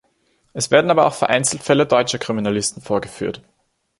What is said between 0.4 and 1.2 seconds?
Es werden aber auch